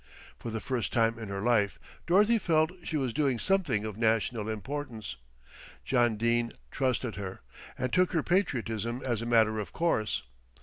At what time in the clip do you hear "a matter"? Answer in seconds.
9.21-9.59